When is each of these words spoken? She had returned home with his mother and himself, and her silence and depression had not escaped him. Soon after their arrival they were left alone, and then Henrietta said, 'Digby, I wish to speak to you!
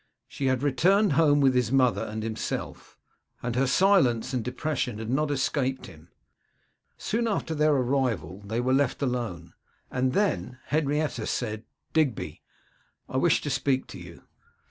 She 0.27 0.47
had 0.47 0.63
returned 0.63 1.13
home 1.13 1.41
with 1.41 1.53
his 1.53 1.71
mother 1.71 2.01
and 2.03 2.23
himself, 2.23 2.97
and 3.43 3.55
her 3.55 3.67
silence 3.67 4.33
and 4.33 4.43
depression 4.43 4.97
had 4.97 5.11
not 5.11 5.29
escaped 5.29 5.85
him. 5.85 6.09
Soon 6.97 7.27
after 7.27 7.53
their 7.53 7.73
arrival 7.73 8.41
they 8.43 8.59
were 8.61 8.73
left 8.73 9.03
alone, 9.03 9.53
and 9.91 10.13
then 10.13 10.57
Henrietta 10.65 11.27
said, 11.27 11.65
'Digby, 11.93 12.41
I 13.07 13.17
wish 13.17 13.41
to 13.41 13.51
speak 13.51 13.85
to 13.89 13.99
you! 13.99 14.23